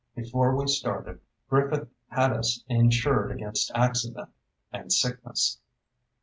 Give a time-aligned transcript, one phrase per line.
[0.15, 4.29] Before we started, Griffith had us insured against accident,
[4.73, 5.59] and sickness.